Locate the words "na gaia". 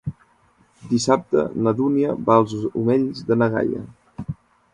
3.43-3.85